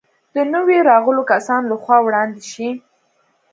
[0.35, 2.69] د نویو راغلو کسانو له خوا وړاندې شي.